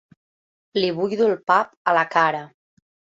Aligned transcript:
Li 0.79 0.87
buido 0.99 1.27
el 1.31 1.35
pap 1.51 1.75
a 1.91 1.93
la 1.99 2.07
cara. 2.17 2.41